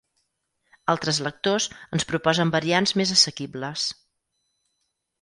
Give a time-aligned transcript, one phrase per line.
[0.93, 1.69] Altres lectors
[1.99, 3.89] ens proposen variants més assequibles.